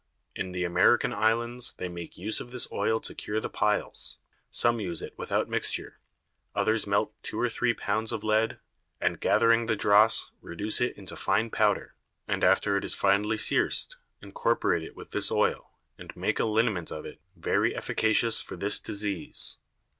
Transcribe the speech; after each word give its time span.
In 0.35 0.51
the 0.51 0.63
American 0.63 1.13
Islands 1.13 1.73
they 1.73 1.87
make 1.87 2.17
use 2.17 2.39
of 2.39 2.49
this 2.49 2.67
Oil 2.71 2.99
to 3.01 3.13
cure 3.13 3.39
the 3.39 3.51
Piles; 3.51 4.17
some 4.49 4.79
use 4.79 4.99
it 5.03 5.13
without 5.15 5.47
Mixture, 5.47 5.99
others 6.55 6.87
melt 6.87 7.13
two 7.21 7.39
or 7.39 7.49
three 7.49 7.75
Pounds 7.75 8.11
of 8.11 8.23
Lead, 8.23 8.57
and 8.99 9.19
gathering 9.19 9.67
the 9.67 9.75
Dross, 9.75 10.31
reduce 10.41 10.81
it 10.81 10.97
into 10.97 11.15
fine 11.15 11.51
Powder, 11.51 11.93
and 12.27 12.43
after 12.43 12.75
it 12.77 12.83
is 12.83 12.95
finely 12.95 13.37
searced, 13.37 13.97
incorporate 14.23 14.81
it 14.81 14.95
with 14.95 15.11
this 15.11 15.31
Oil, 15.31 15.69
and 15.99 16.11
make 16.15 16.39
a 16.39 16.45
Liniment 16.45 16.89
of 16.91 17.05
it 17.05 17.21
very 17.35 17.75
efficacious 17.75 18.41
for 18.41 18.55
this 18.55 18.79
Disease. 18.79 19.57